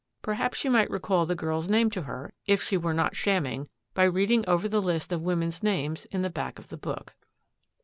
[0.23, 4.03] Perhaps she might recall the girl's name to her, if she were not shamming, by
[4.05, 7.13] reading over the list of women's names in the back of the book.